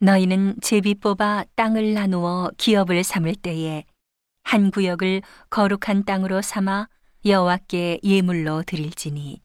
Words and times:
너희는 0.00 0.56
제비 0.62 0.94
뽑아 0.94 1.44
땅을 1.56 1.92
나누어 1.92 2.50
기업을 2.56 3.04
삼을 3.04 3.34
때에 3.34 3.84
한 4.42 4.70
구역을 4.70 5.20
거룩한 5.50 6.04
땅으로 6.04 6.40
삼아 6.40 6.88
여호와께 7.26 8.00
예물로 8.02 8.62
드릴지니 8.62 9.42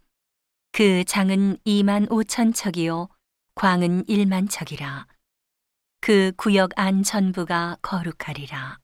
그 0.72 1.04
장은 1.04 1.58
2만 1.66 2.08
5천 2.08 2.56
척이요 2.56 3.10
광은 3.56 4.06
1만 4.06 4.50
척이라. 4.50 5.08
그 6.00 6.32
구역 6.38 6.72
안 6.78 7.04
전부가 7.04 7.78
거룩하리라. 7.82 8.80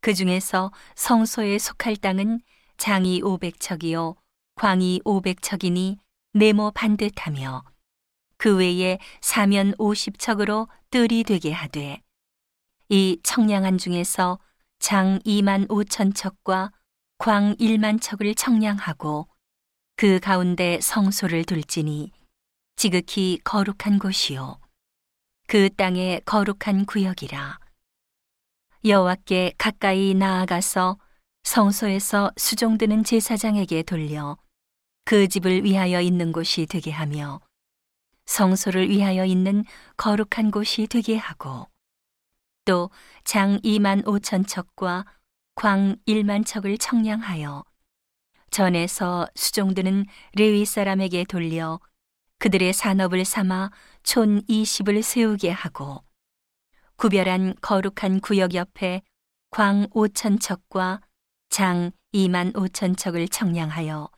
그 0.00 0.12
중에서 0.12 0.70
성소에 0.96 1.58
속할 1.58 1.96
땅은 1.96 2.40
장이 2.76 3.22
500척이요 3.22 4.16
광이 4.54 5.00
500척이니 5.04 5.96
네모 6.34 6.72
반듯하며 6.72 7.64
그 8.38 8.56
외에 8.56 8.98
사면 9.20 9.72
50척으로 9.74 10.68
뜰이 10.90 11.24
되게 11.24 11.52
하되 11.52 12.00
이 12.88 13.20
청량한 13.22 13.76
중에서 13.78 14.38
장 14.78 15.18
2만 15.26 15.68
5천 15.68 16.14
척과 16.14 16.70
광 17.18 17.54
1만 17.56 18.00
척을 18.00 18.34
청량하고 18.34 19.28
그 19.96 20.20
가운데 20.20 20.78
성소를 20.80 21.44
둘지니 21.44 22.12
지극히 22.76 23.40
거룩한 23.42 23.98
곳이요. 23.98 24.60
그 25.48 25.68
땅의 25.74 26.22
거룩한 26.24 26.86
구역이라. 26.86 27.58
여호와께 28.84 29.54
가까이 29.58 30.14
나아가서 30.14 30.96
성소에서 31.42 32.30
수종드는 32.36 33.02
제사장에게 33.02 33.82
돌려 33.82 34.36
그 35.04 35.26
집을 35.26 35.64
위하여 35.64 36.00
있는 36.00 36.30
곳이 36.30 36.66
되게 36.66 36.92
하며 36.92 37.40
성소를 38.28 38.88
위하여 38.90 39.24
있는 39.24 39.64
거룩한 39.96 40.50
곳이 40.52 40.86
되게 40.86 41.16
하고 41.16 41.66
또 42.64 42.90
장 43.24 43.58
2만 43.60 44.04
5천 44.04 44.46
척과 44.46 45.04
광 45.54 45.96
1만 46.06 46.46
척을 46.46 46.78
청량하여 46.78 47.64
전에서 48.50 49.26
수종드는 49.34 50.06
레위 50.34 50.64
사람에게 50.64 51.24
돌려 51.24 51.78
그들의 52.38 52.72
산업을 52.72 53.24
삼아 53.24 53.70
촌 54.02 54.42
20을 54.44 55.02
세우게 55.02 55.50
하고 55.50 56.02
구별한 56.96 57.56
거룩한 57.60 58.20
구역 58.20 58.54
옆에 58.54 59.02
광 59.50 59.86
5천 59.88 60.40
척과 60.40 61.02
장 61.50 61.90
2만 62.14 62.54
5천 62.54 62.96
척을 62.96 63.28
청량하여 63.28 64.08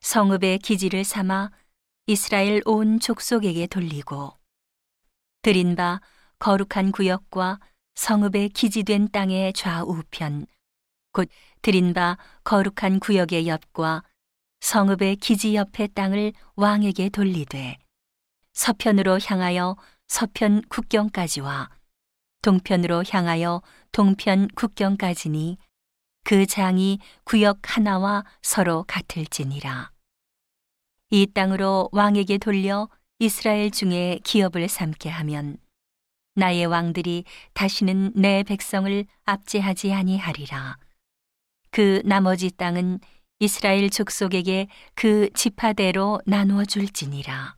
성읍의 0.00 0.58
기지를 0.58 1.04
삼아 1.04 1.50
이스라엘 2.10 2.60
온 2.64 2.98
족속에게 2.98 3.68
돌리고 3.68 4.32
드린 5.42 5.76
바 5.76 6.00
거룩한 6.40 6.90
구역과 6.90 7.60
성읍의 7.94 8.48
기지된 8.48 9.12
땅의 9.12 9.52
좌우편 9.52 10.46
곧 11.12 11.28
드린 11.62 11.92
바 11.92 12.18
거룩한 12.42 12.98
구역의 12.98 13.46
옆과 13.46 14.02
성읍의 14.58 15.16
기지 15.18 15.54
옆의 15.54 15.90
땅을 15.94 16.32
왕에게 16.56 17.10
돌리되 17.10 17.78
서편으로 18.54 19.20
향하여 19.24 19.76
서편 20.08 20.62
국경까지와 20.62 21.70
동편으로 22.42 23.04
향하여 23.08 23.62
동편 23.92 24.48
국경까지니 24.56 25.58
그 26.24 26.44
장이 26.46 26.98
구역 27.22 27.60
하나와 27.62 28.24
서로 28.42 28.84
같을지니라. 28.88 29.92
이 31.10 31.26
땅으로 31.26 31.88
왕에게 31.92 32.38
돌려 32.38 32.88
이스라엘 33.18 33.70
중에 33.70 34.20
기업을 34.24 34.68
삼게 34.68 35.08
하면 35.08 35.58
나의 36.36 36.66
왕들이 36.66 37.24
다시는 37.52 38.12
내 38.14 38.42
백성을 38.44 39.04
압제하지 39.24 39.92
아니하리라. 39.92 40.78
그 41.70 42.00
나머지 42.04 42.50
땅은 42.50 43.00
이스라엘 43.40 43.90
족속에게 43.90 44.68
그 44.94 45.30
지파대로 45.34 46.20
나누어 46.26 46.64
줄지니라. 46.64 47.56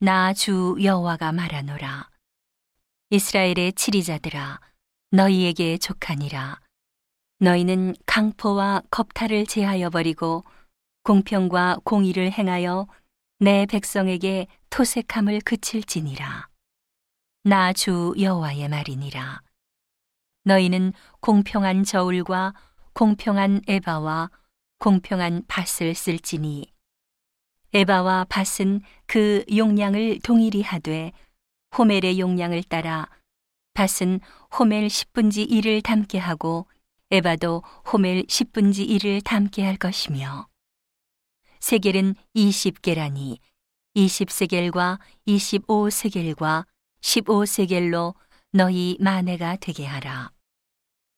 나 0.00 0.32
주 0.32 0.76
여호와가 0.82 1.32
말하노라. 1.32 2.10
이스라엘의 3.10 3.72
치리자들아 3.74 4.60
너희에게 5.10 5.78
족하니라. 5.78 6.60
너희는 7.40 7.94
강포와 8.06 8.82
겁탈을 8.90 9.46
제하여 9.46 9.90
버리고 9.90 10.44
공평과 11.04 11.80
공의를 11.84 12.32
행하여 12.32 12.86
내 13.38 13.66
백성에게 13.66 14.46
토색함을 14.70 15.42
그칠지니라. 15.42 16.48
나 17.44 17.74
주 17.74 18.14
여호와의 18.18 18.70
말이니라. 18.70 19.42
너희는 20.44 20.94
공평한 21.20 21.84
저울과 21.84 22.54
공평한 22.94 23.60
에바와 23.68 24.30
공평한 24.78 25.42
밭을 25.46 25.94
쓸지니 25.94 26.72
에바와 27.74 28.24
밭은 28.30 28.80
그 29.04 29.44
용량을 29.54 30.20
동일히 30.20 30.62
하되 30.62 31.12
호멜의 31.76 32.18
용량을 32.18 32.62
따라 32.62 33.10
밭은 33.74 34.20
호멜 34.58 34.86
10분지 34.86 35.50
1을 35.50 35.82
담게 35.82 36.16
하고 36.18 36.66
에바도 37.10 37.62
호멜 37.92 38.22
10분지 38.22 38.88
1을 38.88 39.22
담게 39.22 39.62
할 39.64 39.76
것이며 39.76 40.46
세겔은 41.64 42.14
20계라니 42.36 43.38
20세겔과 43.96 44.98
25세겔과 45.26 46.66
15세겔로 47.00 48.14
너희 48.52 48.98
만회가 49.00 49.56
되게 49.62 49.86
하라. 49.86 50.30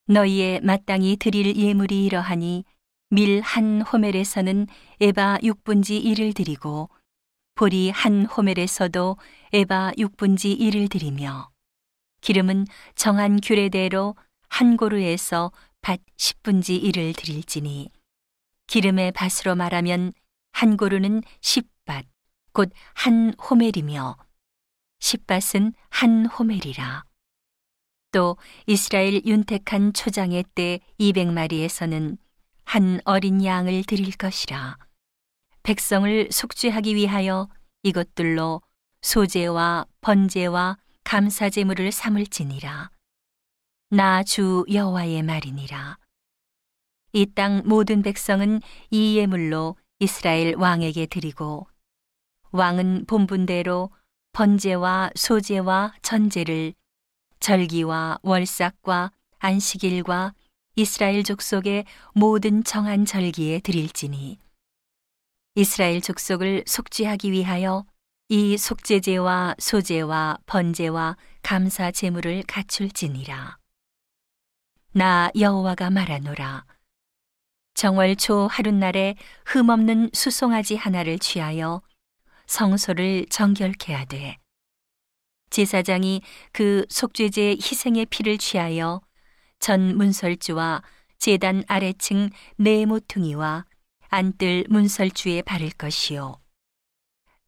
너희의 0.06 0.60
마땅히 0.60 1.16
드릴 1.16 1.56
예물이 1.56 2.04
이러하니 2.04 2.64
밀 3.10 3.40
한 3.40 3.82
호멜에서는 3.82 4.68
에바 5.00 5.38
6분지 5.38 6.04
1을 6.04 6.32
드리고 6.32 6.90
보리 7.56 7.90
한 7.90 8.24
호멜에서도 8.26 9.16
에바 9.52 9.94
6분지 9.98 10.60
1을 10.60 10.88
드리며 10.88 11.50
기름은 12.20 12.66
정한 12.94 13.40
규례대로 13.40 14.14
한 14.48 14.76
고루에서 14.76 15.50
밭 15.82 16.00
10분지 16.16 16.80
1을 16.84 17.16
드릴지니 17.16 17.90
기름의 18.68 19.10
밭으로 19.10 19.56
말하면 19.56 20.12
한 20.56 20.78
고루는 20.78 21.20
10밭 21.42 22.06
곧 22.54 22.70
한 22.94 23.34
호멜이며 23.34 24.16
10밭은 25.00 25.74
한 25.90 26.24
호멜이라. 26.24 27.04
또 28.12 28.38
이스라엘 28.66 29.22
윤택한 29.26 29.92
초장의 29.92 30.44
때 30.54 30.80
200마리에서는 30.98 32.16
한 32.64 33.00
어린 33.04 33.44
양을 33.44 33.84
드릴 33.84 34.16
것이라. 34.16 34.78
백성을 35.62 36.28
속죄하기 36.32 36.94
위하여 36.94 37.50
이것들로 37.82 38.62
소제와 39.02 39.84
번제와 40.00 40.78
감사 41.04 41.50
제물을 41.50 41.92
삼을지니라. 41.92 42.90
나 43.90 44.22
주 44.22 44.64
여호와의 44.72 45.22
말이니라. 45.22 45.98
이 47.12 47.26
땅 47.34 47.62
모든 47.66 48.00
백성은 48.00 48.62
이 48.90 49.18
예물로 49.18 49.76
이스라엘 49.98 50.54
왕에게 50.56 51.06
드리고 51.06 51.66
왕은 52.50 53.06
본분대로 53.06 53.90
번제와 54.32 55.10
소제와 55.14 55.94
전제를 56.02 56.74
절기와 57.40 58.18
월삭과 58.22 59.12
안식일과 59.38 60.34
이스라엘 60.74 61.22
족속의 61.22 61.86
모든 62.12 62.62
정한 62.62 63.06
절기에 63.06 63.60
드릴지니 63.60 64.38
이스라엘 65.54 66.02
족속을 66.02 66.64
속죄하기 66.66 67.32
위하여 67.32 67.86
이 68.28 68.58
속죄제와 68.58 69.54
소제와 69.58 70.38
번제와 70.44 71.16
감사 71.42 71.90
제물을 71.90 72.42
갖출지니라. 72.42 73.56
나 74.92 75.30
여호와가 75.38 75.88
말하노라 75.88 76.66
정월 77.76 78.16
초 78.16 78.46
하룻날에 78.46 79.16
흠없는 79.44 80.08
수송아지 80.14 80.76
하나를 80.76 81.18
취하여 81.18 81.82
성소를 82.46 83.26
정결케 83.28 83.92
하되 83.92 84.38
제사장이 85.50 86.22
그 86.52 86.86
속죄제 86.88 87.50
희생의 87.60 88.06
피를 88.06 88.38
취하여 88.38 89.02
전 89.58 89.94
문설주와 89.94 90.82
제단 91.18 91.64
아래층 91.68 92.30
네 92.56 92.86
모퉁이와 92.86 93.66
안뜰 94.08 94.64
문설주에 94.70 95.42
바를 95.42 95.68
것이요 95.68 96.40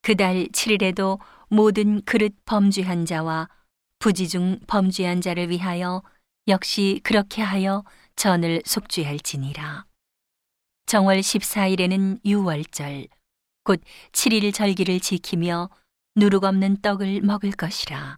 그달 0.03 0.47
7일에도 0.49 1.19
모든 1.49 2.03
그릇 2.03 2.35
범죄한 2.45 3.07
자와 3.07 3.49
부지 3.99 4.29
중 4.29 4.59
범죄한 4.67 5.23
자를 5.23 5.49
위하여 5.49 6.03
역시 6.49 7.01
그렇게 7.03 7.41
하여 7.41 7.83
전을 8.17 8.63
속죄할지니라. 8.67 9.88
정월 10.89 11.21
14일에는 11.21 12.19
유월절, 12.25 13.09
곧 13.63 13.83
7일 14.13 14.55
절기를 14.55 15.01
지키며 15.01 15.69
누룩 16.17 16.45
없는 16.45 16.81
떡을 16.81 17.21
먹을 17.21 17.51
것이라. 17.53 18.17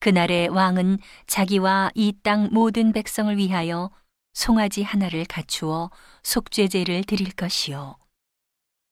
그날에 0.00 0.48
왕은 0.48 0.98
자기와 1.28 1.92
이 1.94 2.12
땅 2.24 2.48
모든 2.50 2.92
백성을 2.92 3.36
위하여 3.36 3.92
송아지 4.34 4.82
하나를 4.82 5.24
갖추어 5.26 5.90
속죄제를 6.24 7.04
드릴 7.04 7.30
것이요. 7.30 7.94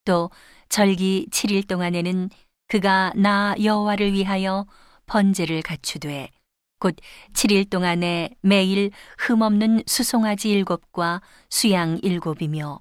또 0.04 0.30
절기 0.68 1.26
7일 1.32 1.66
동안에는 1.66 2.30
그가 2.68 3.12
나 3.16 3.56
여호와를 3.60 4.12
위하여 4.12 4.66
번제를 5.06 5.62
갖추되 5.62 6.30
곧 6.78 6.96
7일 7.32 7.68
동안에 7.70 8.30
매일 8.40 8.90
흠없는 9.18 9.82
수송아지 9.86 10.50
일곱과 10.50 11.20
수양 11.50 11.98
일곱이며 12.02 12.80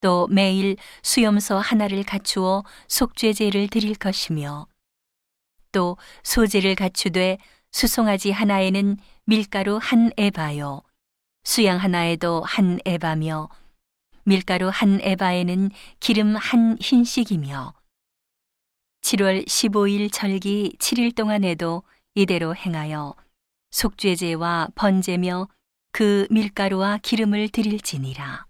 또 0.00 0.26
매일 0.28 0.76
수염소 1.02 1.56
하나를 1.56 2.02
갖추어 2.02 2.62
속죄제를 2.88 3.68
드릴 3.68 3.94
것이며 3.94 4.66
또 5.72 5.96
소제를 6.22 6.74
갖추되 6.74 7.38
수송아지 7.72 8.30
하나에는 8.30 8.98
밀가루 9.24 9.78
한 9.80 10.10
에바요 10.16 10.82
수양 11.42 11.78
하나에도 11.78 12.42
한 12.42 12.78
에바며 12.84 13.48
밀가루 14.24 14.70
한 14.72 15.00
에바에는 15.00 15.70
기름 16.00 16.36
한 16.36 16.76
흰씩이며 16.80 17.74
7월 19.02 19.46
15일 19.46 20.10
절기 20.12 20.76
7일 20.78 21.14
동안에도 21.14 21.82
이대로 22.14 22.54
행하여 22.54 23.14
속죄제와 23.72 24.68
번제며 24.74 25.48
그 25.90 26.26
밀가루와 26.30 26.98
기름을 27.02 27.48
드릴지니라. 27.48 28.46